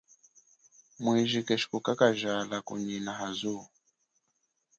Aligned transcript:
Mwiji 1.03 1.39
keshi 1.47 1.65
nyi 1.65 1.69
kukakajala 1.71 2.55
kunyina 2.67 3.11
ha 3.19 3.27
zuwo. 3.37 3.65